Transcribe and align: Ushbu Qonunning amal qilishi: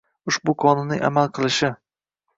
Ushbu 0.31 0.55
Qonunning 0.63 1.05
amal 1.11 1.31
qilishi: 1.39 1.71